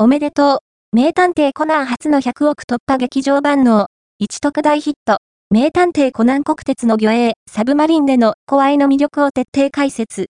[0.00, 0.58] おめでと
[0.92, 0.96] う。
[0.96, 3.88] 名探偵コナン初の100億突破劇場版の
[4.20, 5.18] 一特大ヒット。
[5.50, 10.26] 名探偵コナン国鉄の魚影、サブマリンでの怖いの魅力を徹底解説。